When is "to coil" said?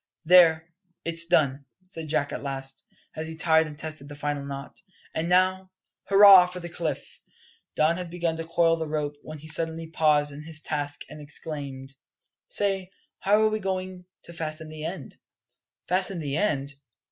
8.37-8.77